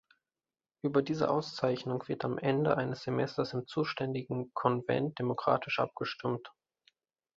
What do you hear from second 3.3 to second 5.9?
im zuständigen Convent demokratisch